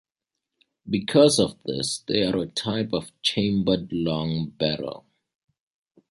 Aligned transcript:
Because 0.89 1.37
of 1.39 1.61
this 1.63 1.99
they 2.07 2.23
are 2.23 2.35
a 2.37 2.47
type 2.47 2.89
of 2.91 3.11
chambered 3.21 3.89
long 3.93 4.47
barrow. 4.49 5.05